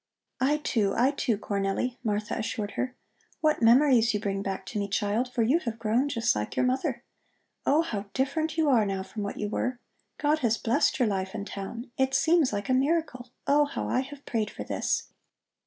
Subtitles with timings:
[0.39, 2.95] "I too, I too, Cornelli," Martha assured her.
[3.39, 6.65] "What memories you bring back to me, child, for you have grown just like your
[6.65, 7.03] mother.
[7.67, 9.77] Oh, how different you are now from what you were.
[10.17, 11.91] God has blessed your life in town.
[11.99, 13.29] It seems like a miracle.
[13.45, 15.03] Oh, how I have prayed for this!"